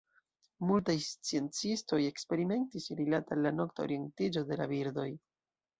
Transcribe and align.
Multaj 0.69 0.95
sciencistoj 1.07 2.01
eksperimentis 2.07 2.91
rilate 3.03 3.37
al 3.39 3.47
la 3.49 3.55
nokta 3.61 3.87
orientiĝo 3.89 4.49
de 4.51 4.61
la 4.65 4.71
birdoj. 4.77 5.11